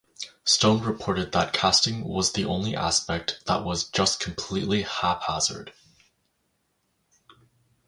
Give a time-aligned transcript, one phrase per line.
[0.45, 5.73] Stone reported that casting was the only aspect that was "just completely haphazard".